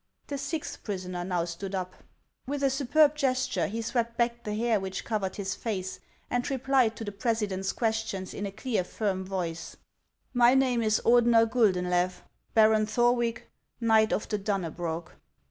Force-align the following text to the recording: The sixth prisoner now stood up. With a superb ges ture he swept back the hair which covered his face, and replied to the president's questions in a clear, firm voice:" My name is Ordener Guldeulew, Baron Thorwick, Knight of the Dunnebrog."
The 0.25 0.39
sixth 0.39 0.81
prisoner 0.83 1.23
now 1.23 1.45
stood 1.45 1.75
up. 1.75 1.93
With 2.47 2.63
a 2.63 2.71
superb 2.71 3.13
ges 3.13 3.45
ture 3.47 3.67
he 3.67 3.83
swept 3.83 4.17
back 4.17 4.43
the 4.43 4.55
hair 4.55 4.79
which 4.79 5.05
covered 5.05 5.35
his 5.35 5.53
face, 5.53 5.99
and 6.27 6.49
replied 6.49 6.95
to 6.95 7.03
the 7.03 7.11
president's 7.11 7.71
questions 7.71 8.33
in 8.33 8.47
a 8.47 8.51
clear, 8.51 8.83
firm 8.83 9.23
voice:" 9.23 9.77
My 10.43 10.55
name 10.55 10.81
is 10.81 11.01
Ordener 11.05 11.45
Guldeulew, 11.45 12.13
Baron 12.55 12.87
Thorwick, 12.87 13.51
Knight 13.79 14.11
of 14.11 14.27
the 14.27 14.39
Dunnebrog." 14.39 15.11